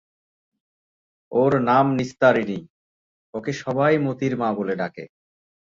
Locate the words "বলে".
4.53-4.75